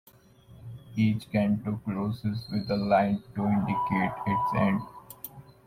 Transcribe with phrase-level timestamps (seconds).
[0.95, 4.81] Each canto closes with a line to indicate its end.